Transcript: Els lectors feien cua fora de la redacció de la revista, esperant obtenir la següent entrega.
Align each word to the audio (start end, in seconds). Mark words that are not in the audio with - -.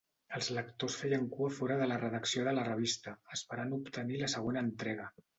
Els 0.35 0.47
lectors 0.57 0.93
feien 1.01 1.25
cua 1.33 1.49
fora 1.57 1.75
de 1.81 1.87
la 1.91 1.99
redacció 2.03 2.45
de 2.47 2.53
la 2.59 2.63
revista, 2.69 3.13
esperant 3.37 3.75
obtenir 3.77 4.17
la 4.23 4.31
següent 4.35 4.59
entrega. 4.63 5.07